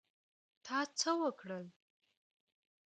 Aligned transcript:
تا 0.65 0.77
څه 0.99 1.11
وکړل؟ 1.21 1.65